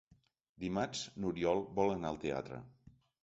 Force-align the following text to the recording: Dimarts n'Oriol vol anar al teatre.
Dimarts 0.63 1.03
n'Oriol 1.23 1.63
vol 1.79 1.93
anar 1.97 2.13
al 2.13 2.19
teatre. 2.27 2.61